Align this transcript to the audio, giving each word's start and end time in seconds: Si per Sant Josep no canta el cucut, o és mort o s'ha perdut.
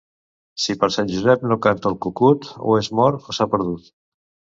Si 0.61 0.75
per 0.83 0.87
Sant 0.93 1.11
Josep 1.15 1.43
no 1.51 1.57
canta 1.65 1.91
el 1.91 1.97
cucut, 2.05 2.47
o 2.71 2.79
és 2.79 2.89
mort 3.01 3.29
o 3.33 3.37
s'ha 3.39 3.49
perdut. 3.53 3.93